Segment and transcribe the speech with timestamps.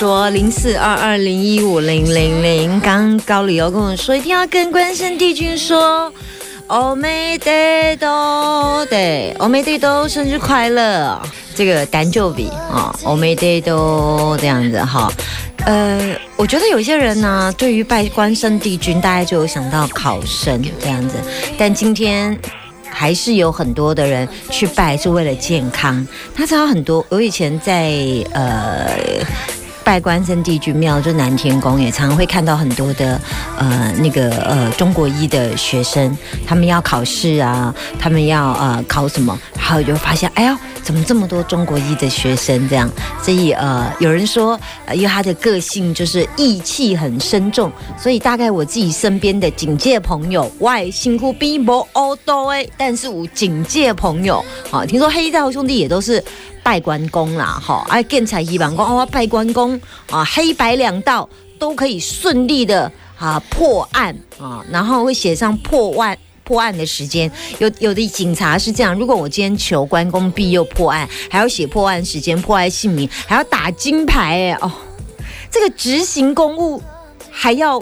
[0.00, 6.10] 说零四二二零一五零零零，刚高理由跟我说一定要跟关圣帝君说，
[6.68, 11.20] 欧美得都对，欧美得都生日快乐，
[11.54, 15.12] 这个单就比啊，欧美得都这样子哈。
[15.66, 21.16] 呃，我觉得有些人呢，对于拜关圣帝君，大家就有想到考生这样子，
[21.58, 22.34] 但今天。
[22.92, 26.04] 还是有很多的人去拜是为了健康。
[26.34, 27.94] 他知道很多，我以前在
[28.32, 28.90] 呃
[29.84, 33.20] 拜关圣帝君庙，就南天宫，也常常会看到很多的
[33.58, 40.58] 呃那个呃中国医的学生，他们要考试啊，他们要呃考什么，然后就发现，哎呀。
[40.90, 42.90] 怎么这么多中国医的学生这样？
[43.22, 56.20] 所以呃，有人说，呃，因为他的个性就是义气很深重，所以大概我自己身边的警戒朋友，外辛苦逼迫哦多哎，但是我警戒朋友，好，听说黑道兄弟也都是
[56.60, 59.80] 拜关公啦，哈，哎，建才一万公哦，拜关公
[60.10, 66.18] 啊，黑白两道都可以顺利的啊破案啊，然后会写上破万。
[66.50, 67.30] 破案的时间。
[67.60, 74.72] 有有的警察是这样，如果我今天求关公庇佑破案，还要写破案时间、破案姓名，还要打金牌哎哦，
[75.48, 76.82] 这个执行公务
[77.30, 77.80] 还要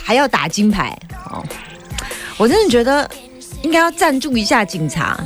[0.00, 0.96] 还要打金牌。
[1.32, 1.44] 哦，
[2.36, 3.10] 我真的觉得
[3.62, 5.18] 应该要赞助一下警察。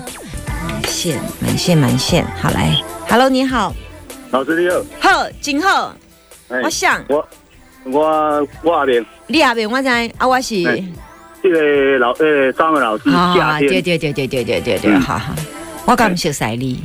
[0.64, 2.74] 满线满线满线，好来
[3.10, 3.74] ，Hello，你好，
[4.30, 5.94] 老师你好，好，金浩，
[6.64, 7.04] 我想。
[7.10, 7.28] 我
[7.84, 10.82] 我我阿边，你阿边我知啊，我是。
[11.42, 15.34] 这个老呃，张文老师夏天，对对对对对对对对，好好，
[15.86, 16.80] 我刚熟悉你，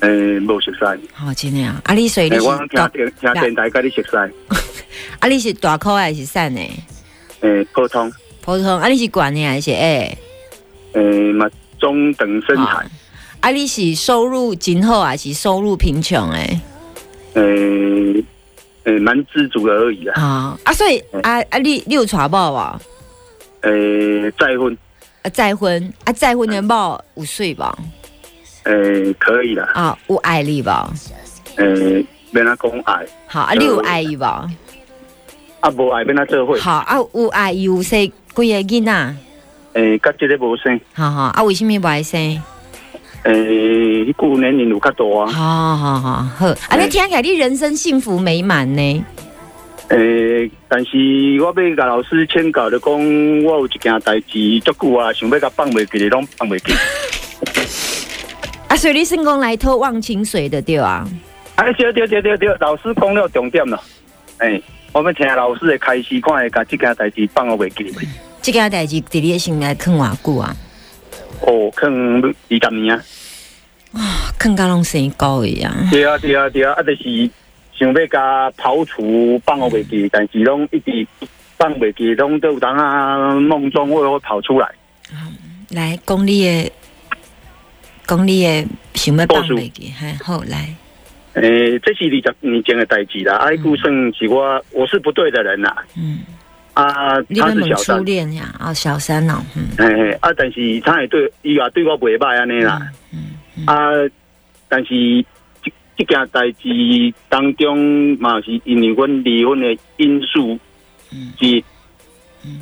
[0.00, 0.08] 呃，
[0.40, 4.16] 冇熟悉，好真的啊，啊你所以你我听电听电台跟你熟悉，
[5.20, 6.60] 啊你是大考还是散的？
[7.40, 10.16] 诶，普通，普通，啊你是管的还是诶？
[10.94, 11.46] 诶，嘛
[11.78, 12.86] 中等身材，
[13.40, 13.50] 啊。
[13.50, 16.60] 你是收入今后还是收入贫穷诶？
[17.34, 18.24] 诶
[18.84, 20.20] 诶，蛮知足的而已啊。
[20.20, 22.80] 啊啊，所以啊啊你你有娶某啊？
[23.62, 24.76] 诶，再婚
[25.22, 27.76] 啊，再婚啊，再婚年报五岁吧？
[28.64, 30.92] 诶，可以的啊，有爱你吧？
[31.56, 33.04] 诶，免他讲爱。
[33.26, 34.48] 好啊，你有爱伊吧？
[35.60, 36.56] 啊，无爱免他做伙。
[36.58, 39.16] 好啊，有爱有生几个囡仔？
[39.74, 40.80] 诶，甲即个无生。
[40.92, 42.20] 好好啊，为什么不爱生？
[43.24, 45.26] 诶，个年龄有较大啊。
[45.26, 49.04] 好好好好，啊，你听起来你人生幸福美满呢？
[49.88, 50.96] 诶，但是
[51.40, 52.92] 我要甲老师请教的讲，
[53.44, 56.74] 我有一件代志足久啊，想要甲放袂记的，拢放袂记。
[58.68, 61.08] 啊，所以你成功来偷忘情水的对啊？
[61.54, 63.82] 哎，对对对对对，老师讲了重点了。
[64.36, 64.60] 哎，
[64.92, 67.90] 我们听老师的开始，看会甲这件代志放我袂记。
[68.42, 70.54] 这件代志伫你心内坑偌久啊？
[71.40, 73.02] 哦，坑二十年啊！
[73.94, 75.72] 啊，坑到拢生高一样。
[75.90, 77.30] 对啊对啊对啊，啊，就是。
[77.78, 81.06] 想要甲刨除放我袂记，但是拢一直
[81.56, 84.68] 放袂记，拢都有当啊梦中会会跑出来。
[85.70, 86.72] 来，讲你的，
[88.04, 90.74] 讲你的想要放袂记，还好来。
[91.34, 93.36] 诶，这是二十年前的代志啦。
[93.36, 95.84] 阿姑算是我，我是不对的人啦。
[95.96, 96.20] 嗯。
[96.74, 97.98] 啊，他是小三。
[97.98, 99.40] 初恋呀，啊，小三呐。
[99.54, 99.68] 嗯。
[99.78, 102.80] 诶，啊，但是他也对，伊也对我袂歹安尼啦。
[103.12, 103.64] 嗯。
[103.66, 103.92] 啊，
[104.68, 105.24] 但是。
[105.98, 110.56] 这件代志当中嘛是因为阮离婚的因素
[111.10, 111.62] 是，
[112.44, 112.60] 嗯。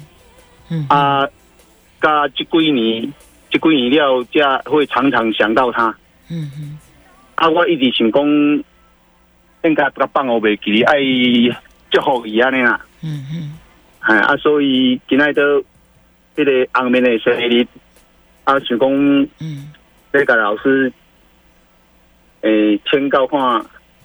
[0.71, 1.25] 嗯啊，
[2.01, 3.13] 加这几年，
[3.51, 5.95] 这几年了，才会常常想到他，
[6.31, 6.79] 嗯嗯，
[7.35, 8.25] 啊，我一直想讲，
[9.65, 10.97] 应该不放我袂记，爱
[11.91, 13.59] 祝福伊安尼啦，嗯嗯，
[14.01, 15.63] 哎啊，所以今仔都
[16.35, 17.67] 这个后面的生日，
[18.45, 18.91] 啊，想讲，
[19.41, 19.71] 嗯，
[20.11, 20.91] 这个老师。
[22.43, 23.65] 诶，签告看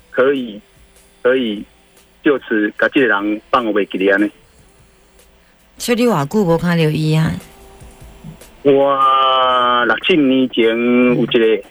[0.10, 0.60] 可以，
[1.22, 1.64] 可以
[2.24, 4.30] 就此甲这个人放我袂记哩安尼。
[5.78, 7.32] 所以你偌久无看到伊啊？
[8.64, 11.64] 我六七年前有一个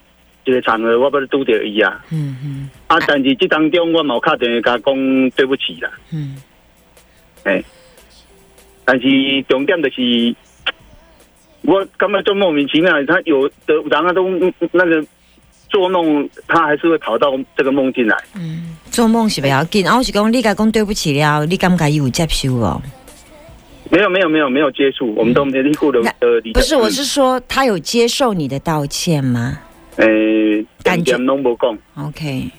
[0.45, 2.05] 一个场合，我不是拄着伊啊。
[2.11, 2.71] 嗯嗯。
[2.89, 5.91] 啊，但是这当中我冇打电话甲讲对不起啦。
[6.13, 6.37] 嗯。
[7.45, 7.65] 诶，
[8.85, 9.07] 但是
[9.49, 10.35] 重点就是，
[11.63, 14.29] 我根本就莫名其妙，他有的然后都
[14.73, 15.05] 那个
[15.71, 18.17] 做梦，他还是会跑到这个梦境来。
[18.35, 22.83] 嗯做梦是不要紧，啊，我是讲你甲讲对不起了，你感觉伊有接受哦？
[23.89, 29.59] 没有没有没有没有接触，我们都没有过的那呃，不是，我是说他有接受你的道歉吗
[29.97, 30.07] 呃，
[30.83, 31.79] 感觉感觉拢无讲。
[32.07, 32.51] ？OK，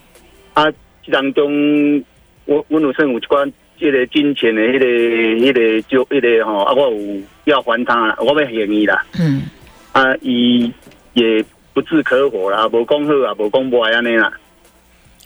[0.53, 0.65] 啊，
[1.11, 2.03] 当中
[2.45, 9.05] 我我有算有一寡这个金钱的迄、个迄、个就迄、个吼，啊，我有要还他啦，我要还伊啦。
[9.19, 9.43] 嗯，
[9.91, 10.71] 啊，伊
[11.13, 11.43] 也
[11.73, 14.31] 不置可否啦，无讲好啊，无讲坏安尼啦。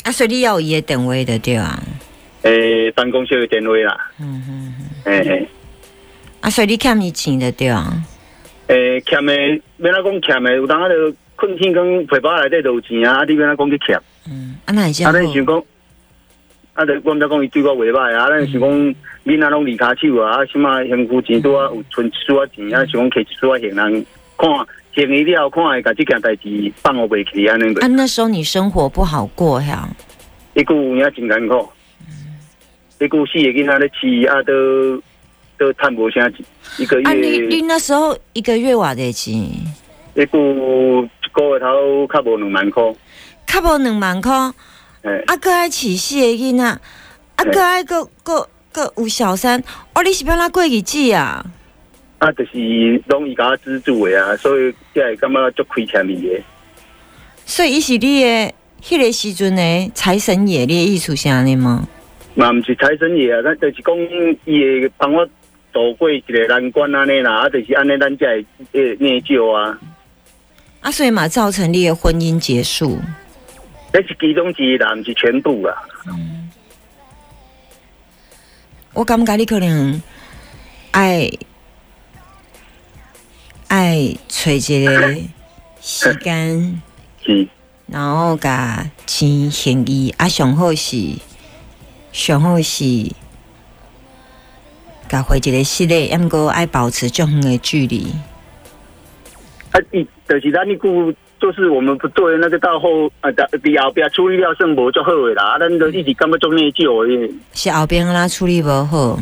[0.04, 1.82] 啊，所以你要有伊的定位的对啊，
[2.44, 4.74] 诶、办公室的电话啦，嗯嗯，
[5.06, 5.48] 诶、诶
[6.42, 7.92] 啊，所以你欠伊钱的对啊，
[8.68, 9.34] 诶，欠的
[9.78, 10.94] 要哪讲欠的，有当啊就
[11.36, 14.00] 困天讲皮包内底都有钱啊，啊，你要哪讲去欠？
[14.30, 15.64] 嗯，啊，那你这啊，样咱想讲，
[16.76, 18.70] 啊，就我毋知讲伊对我袂歹啊，咱想讲
[19.26, 24.06] 囡仔拢离骹手啊，啊，什么幸福钱拄啊有存一撮仔钱啊，想讲摕一撮仔现人
[24.38, 24.50] 看
[24.96, 29.90] 现伊了，看会甲即件代志放互袂去安尼啊，那时候你生活不好过呀，
[30.54, 31.68] 一句有影真艰苦，
[33.00, 35.02] 一句四个囡仔咧饲啊，都
[35.58, 36.46] 都趁无啥钱，
[36.78, 39.34] 一个啊，你你月那时候一个月偌得钱？
[39.34, 42.98] 一句一个月头较无两万箍，
[43.46, 44.54] 较无两万箍，啊，
[45.02, 46.80] 诶，搁爱饲四个囡仔，啊，
[47.38, 49.62] 嘿搁爱搁搁搁有小三，
[49.94, 51.46] 哦，你是要哪过日子啊？
[52.26, 56.42] 啊，就是拢伊甲我资助的啊，所以才会感觉足亏欠伊的。
[57.46, 61.88] 所以伊是你的迄个时阵的财神爷，你的意思是安尼吗？
[62.34, 63.96] 嘛，毋是财神爷啊，咱就是讲
[64.46, 65.24] 伊会帮我
[65.72, 69.80] 度过一个难关安尼啦，啊，就是安尼，咱才会诶内疚啊。
[70.82, 73.00] 啊，所以嘛，造成你的婚姻结束。
[73.94, 75.76] 这是其中之一啦，毋是全部啦。
[78.94, 80.02] 我感觉你可能
[80.92, 81.30] 爱
[83.68, 85.16] 爱找一个
[85.82, 86.82] 时间，
[87.24, 87.48] 是，
[87.88, 90.98] 然后甲钱还伊，啊，上好是
[92.12, 93.12] 上好是
[95.08, 98.14] 甲回一个室内，抑毋过爱保持足远的距离。
[99.72, 109.20] 啊，伊就是咱迄句，就是我们不对，那个到后啊，伫伫后壁处理了算无足好的啦，啊，咱都一直感觉足内疚的，是后边啦处理无好，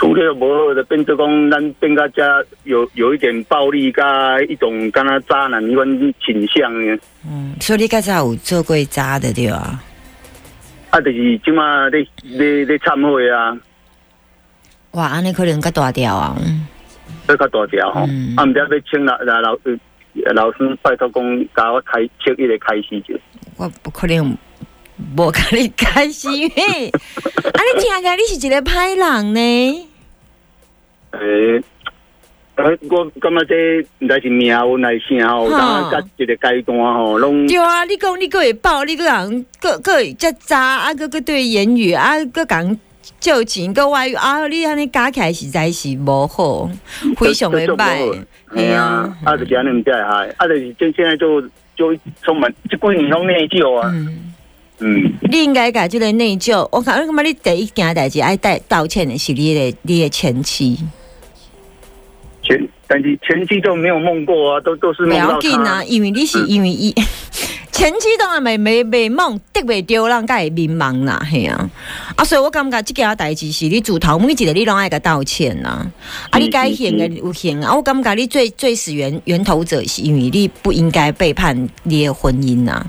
[0.00, 6.98] 处理了无好的，变做讲咱变甲遮有有一点暴力，加一种敢若渣男迄款倾向的。
[7.28, 9.82] 嗯，所以你较早有做过渣的对啊？
[10.88, 13.54] 啊，就是即马咧咧咧忏悔啊，
[14.92, 16.34] 哇，安尼可能较大条啊！
[17.28, 18.06] 要较大条吼。
[18.08, 19.52] 嗯啊，毋知要请老老老
[20.24, 23.20] 呃老师拜托讲，甲我开切一个开始者。
[23.58, 24.34] 我不可能
[25.14, 29.89] 无甲你开始，因为啊， 你听起来你是一个歹人呢。
[31.12, 31.62] 诶、
[32.56, 35.58] 呃，我感觉这毋知是命运还是啥吼，哈。
[35.58, 42.78] 当啊，甲一个阶段吼，拢对啊，你讲你个会爆，你个人个个会遮渣啊，个个对言语啊，个讲
[43.18, 46.70] 借钱个外语啊，你安尼加起来实在是无好，
[47.16, 48.24] 非常的歹。
[48.54, 51.40] 系啊，啊，就是安尼毋才会害，啊，就是现现在就
[51.76, 54.32] 就充满即几年拢内疚啊，嗯，
[54.80, 56.68] 嗯，你应该甲即个内疚。
[56.72, 60.78] 我感觉你第一件代志爱道道歉的是你的你的前妻，
[62.42, 66.94] 前但是前期都没有梦过啊，都都是不梦到要紧啊，因为你是因为伊。
[67.72, 71.70] 前期当然没没没梦，得袂着，人甲会迷茫啦，嘿啊！
[72.14, 75.86] 啊，所以我感觉即件代志是你自头每一个你拢爱个道歉啦。
[76.28, 82.84] 啊，你该行的有行啊，我感觉你最最始源源头者是因为你不应该背叛你的婚姻呐。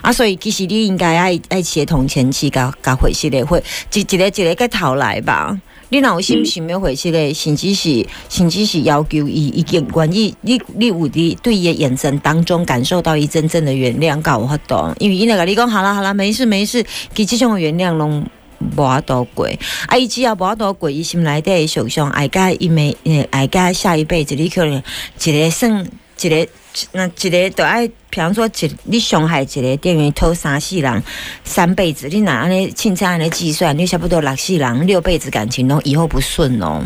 [0.00, 5.56] 啊，所以其实你应该爱爱协同前妻甲甲回事的会一一个一个个头来吧。
[5.92, 14.94] 你若有心想要回去的，甚至是甚至是要求伊已经愿意，你你有伫对伊的眼神当中感受到伊真正的原谅，甲有法度。
[14.98, 16.82] 因为伊那个你讲好啦好啦，没事没事，
[17.14, 18.26] 其实这种原谅拢。
[18.76, 19.44] 无法度过，
[19.88, 19.96] 啊！
[19.96, 22.96] 伊只要无法度过，伊心内底的想象，爱甲伊妹，
[23.32, 24.80] 爱甲下一辈子，你可能
[25.20, 25.84] 一个算
[26.22, 26.48] 一个，
[26.92, 31.02] 那一个都爱，比方说一你伤害一个店员偷三四人
[31.44, 36.84] 三辈子，你若安尼凊彩安尼计算，你差不多六四人六辈子感情拢以后不顺哦。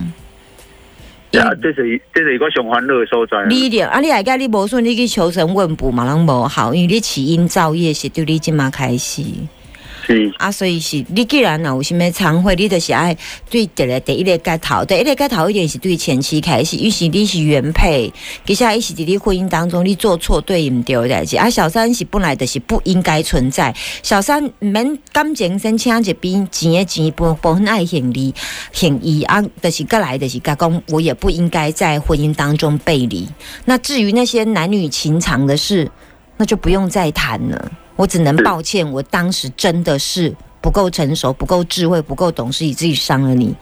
[1.32, 3.46] 啊，这是这是一个上欢乐的所在啊。
[3.48, 4.00] 你一定啊！
[4.00, 9.22] 你爱甲你无顺，你去求神问卜嘛，拢无好，因为你起因造业是对你即马开始。
[10.06, 13.16] 是啊，所以是你既然若有啥物忏悔，你就是爱
[13.50, 18.12] 对第个第一个盖头，第一个盖头一定是对前妻开始，于是你是原配，
[18.46, 28.32] 其实伊是伫你婚姻当中你做错对毋对的代志，啊，小三是本来就是不应该存在，小三毋免感情先请一边钱的钱部部分爱现利
[28.70, 33.28] 现义啊，就是过来就是甲讲，我也不应该在婚姻当中背离。
[33.64, 35.90] 那至于那些男女情长的事，
[36.36, 37.72] 那就不用再谈了。
[37.96, 43.54] 我只能抱歉，我当时真的是不够成熟、不够智慧、不够懂事，以至于伤了你。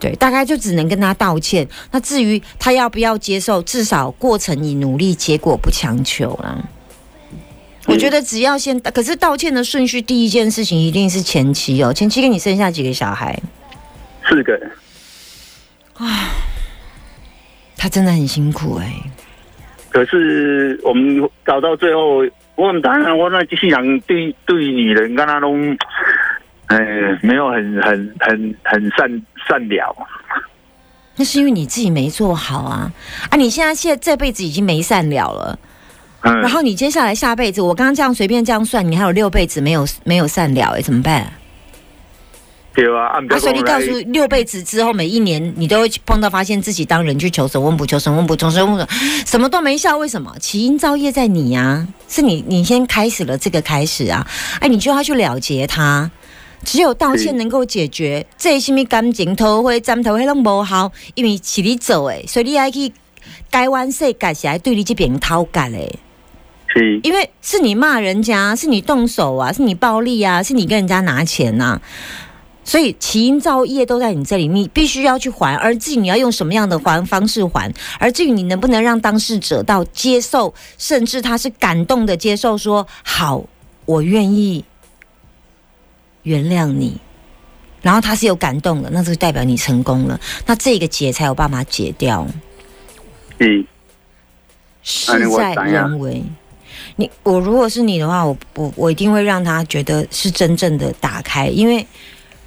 [0.00, 1.66] 对，大概就只能跟他道歉。
[1.90, 6.58] 那至于他要不要接受，至少过程你努力，结果不强求啦。
[7.86, 11.92] 我觉得只要先，可是道歉的顺序，第一件事情一定是前妻哦。
[11.92, 13.38] 前妻给你生下几个小孩？
[14.28, 14.58] 四个，
[15.94, 16.30] 啊
[17.76, 18.94] 他真的很辛苦哎、
[19.90, 22.24] 可是我们搞到最后，
[22.56, 25.76] 我们当然我那机器人对对女人跟他拢，
[26.66, 26.78] 哎，
[27.22, 29.96] 没有很很很很善善了。
[31.16, 32.90] 那是因为你自己没做好啊
[33.30, 33.36] 啊！
[33.36, 35.58] 你现在现在这辈子已经没善了了。
[36.22, 41.32] 嗯，然后你接下来下辈子，我刚刚这样随便这样算，你还有六辈子没有没有善了，哎，怎么办？
[42.74, 48.92] 对啊，按啊，所以你告诉六辈子之后，每一年你都会碰到，发现自己当人去求神问卜，求神问卜，求神问卜，
[49.24, 50.34] 什么都没效，为什么？
[50.40, 54.24] 起因造业在你啊，是你你先开始了这个开始啊，
[54.60, 56.08] 哎，你就要去了结他。
[56.62, 62.92] 只有道歉能够解决，这什么感情头灰、沾头灰拢无效，因为是你做诶，所以你爱去
[63.50, 65.98] 改弯世界是来对你这边讨价诶。
[66.68, 71.80] 是因为是你骂人家，是你动手啊，是你暴力啊，是你跟人家拿钱呐、
[72.64, 75.54] 所以起因造业都在你这里，你必须要去还。
[75.56, 83.44] 而至于你要用什么样的还方式还，而至于你能不能让当事者到接受，甚至他是感动的接受说，好，
[83.84, 84.64] 我愿意
[86.22, 86.98] 原谅你。
[87.82, 92.26] 然后他是有感动的，那就代表你成功了，那这个结才有办法解掉。
[93.40, 93.66] 嗯，
[94.82, 96.24] 事在人为。
[96.96, 101.86] 你我如果是你的话，我我我一定会让他觉得是真正的打开，因为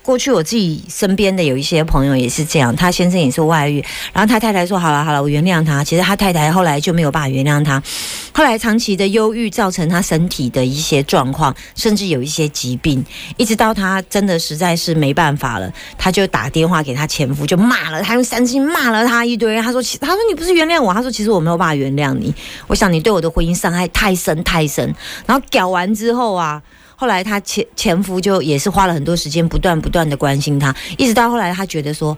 [0.07, 3.83] 过去我自己身边的有一些朋友也是这样，他先生也是外遇，
[4.13, 5.83] 然后他太太说好了好了，我原谅他。
[5.83, 7.83] 其实他太太后来就没有办法原谅他，
[8.31, 19.61] 后来长期的忧郁造成他身体的一些状况，甚至有一些疾病，一直到他真的实在是没办法了，他就打电话给他前夫，就骂了他，用三星骂了他一堆。
[19.61, 22.33] 他说其他说你不是原谅我，他说其实我没有办法原谅你，
[22.67, 24.95] 我想你对我的婚姻伤害太深太深。
[25.25, 26.63] 然后搞完之后啊。
[26.99, 32.17] 后来他前前夫就也是花了很多时间，不断不断的关心他，一直到后来他觉得说，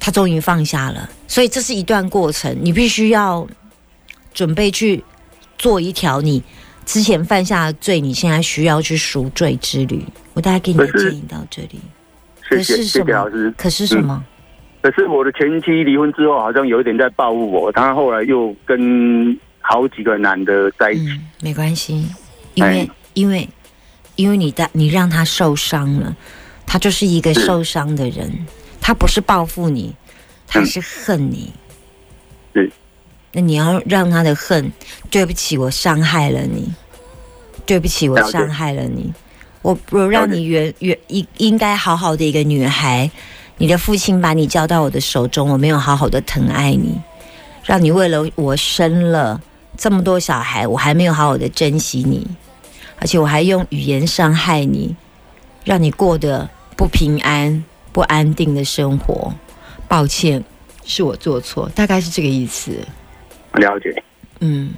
[0.00, 1.06] 他终于放下了。
[1.28, 3.46] 所以这是一段过程，你必须要
[4.32, 5.04] 准备去
[5.58, 6.42] 做一条你
[6.86, 10.02] 之前犯下的罪，你现在需要去赎罪之旅。
[10.32, 11.78] 我大概给你的建议到这里。
[12.48, 13.30] 可是什么。
[13.58, 14.24] 可是什么？
[14.80, 21.10] 可是我的前妻离婚之后，好像有一点在报复我，她后来又跟好几个男的在一起。
[21.10, 22.08] 嗯，没关系，
[22.54, 23.48] 因为、哎因为
[24.16, 26.16] 因为你的你让他受伤了，
[26.66, 28.46] 他就是一个受伤的人，
[28.80, 29.94] 他不是报复你，
[30.46, 31.52] 他嗯是恨你。
[32.52, 32.70] 对，
[33.32, 34.72] 那你要让他的恨，
[35.10, 36.72] 对不起，我伤害了你，
[37.66, 39.12] 对不起，我伤害了你，
[39.60, 43.10] 我我让你原原应应该好好的一个女孩，
[43.58, 46.98] 你的父亲把你交到我的手中，我没有好好的疼爱你，
[47.62, 49.38] 让你为了我生了
[49.76, 52.26] 这么多小孩，我还没有好好的珍惜你，
[53.06, 54.96] 而且我还用语言伤害你，
[55.64, 59.32] 让你过得不平安、不安定的生活。
[59.86, 60.42] 抱歉，
[60.84, 62.72] 是我做错，大概是这个意思。
[63.52, 64.02] 了解，
[64.40, 64.74] 嗯，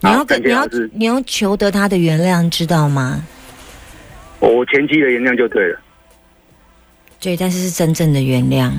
[0.00, 3.24] 你要跟你要你要求得他的原谅，知道吗？
[4.40, 5.80] 我前期的原谅就对了。
[7.18, 8.70] 对，但是是真正的原谅。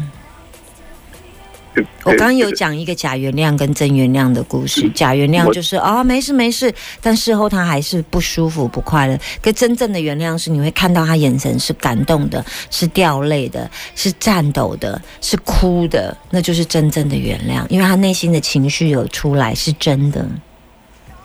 [1.74, 9.18] 对我刚刚有讲一个假原谅跟真原谅的故事，假原谅就是哦没事没事，但事后他还是不舒服不快乐。
[9.42, 20.28] 可真正的原谅是你会看到他眼神是感动的，是掉泪的，是颤抖的，是哭的，那就是真正的原谅，因为他内心的情绪有出来，是真的。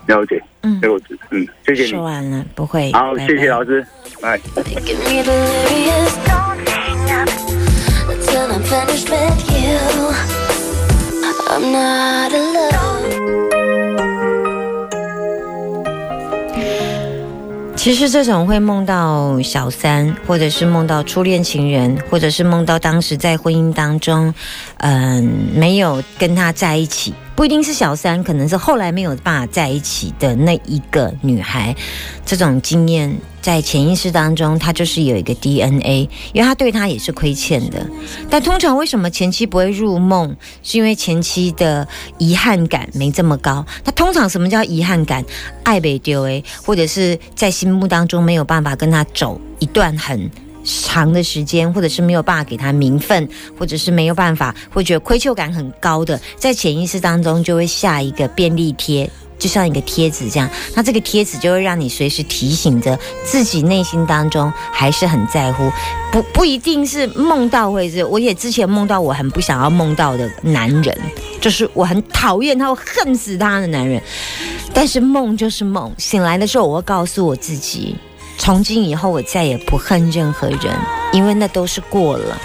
[0.07, 1.89] 了解，嗯这，我知嗯，谢谢你。
[1.89, 2.93] 说完了，不会。
[2.93, 3.85] 好，拜谢谢老师，
[4.21, 4.39] 哎。
[8.57, 9.77] I'm finished with you.
[11.51, 13.03] I'm not alone.
[17.77, 24.33] 其实这种会梦到小三，或者是梦到初恋情人，或者是梦到当时在婚姻当中，
[24.79, 31.77] 嗯、没有跟他在一起，不一定是小三，可能是后来没有办法在一起的那一个女孩。
[32.25, 37.87] 这种经验在潜意识当中，她就是有一个 DNA，因为他对她也是亏欠的。
[38.31, 43.65] 但通常为什么前妻不会入梦，是因为前妻的遗憾感没这么高。
[43.85, 45.23] 那通常什么叫遗憾感？
[45.63, 50.31] 爱被丢诶，或者是在心目当中没有办法跟他走一段很。
[50.67, 59.09] 长的时间，或者是没有办法给他名分，或者是没有办法，会觉得愧疚感很高的，在潜意识当中就会下一个便利贴，
[59.39, 60.51] 就像一个贴纸这样。
[60.75, 65.71] 那这个贴纸就会让你随时提醒着自己内心当中还是很在乎，
[66.11, 68.05] 不不一定是梦到会是。
[68.05, 70.99] 我也之前梦到我很不想要梦到的男人，
[71.41, 74.03] 就是我很讨厌他，我恨死他的男人。
[74.75, 77.95] 但是梦就是梦，醒来的时候我会告诉我自己。
[78.47, 80.73] 从今以后，我再也不恨任何人，
[81.13, 82.41] 因为那都是过了。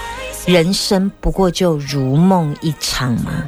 [0.47, 3.47] 人生不过就如梦一场嘛。